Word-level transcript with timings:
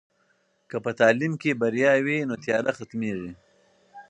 که 0.69 0.77
په 0.83 0.91
تعلیم 0.99 1.33
کې 1.41 1.59
بریا 1.61 1.93
وي، 2.05 2.17
نو 2.29 2.35
تیاره 2.43 2.71
ختمېږي. 2.77 3.31